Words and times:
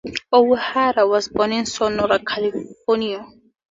O'Hara 0.33 1.05
was 1.07 1.27
born 1.27 1.51
in 1.53 1.67
Sonora, 1.67 2.17
California. 2.17 3.23